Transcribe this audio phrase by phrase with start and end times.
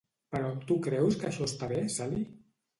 [0.35, 2.27] Però tu creus que això està bé, Sally?